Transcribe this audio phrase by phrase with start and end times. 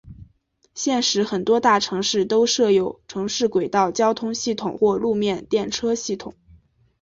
[0.73, 6.33] 现时很多大城市都设有城市轨道交通系统或路面电车系统。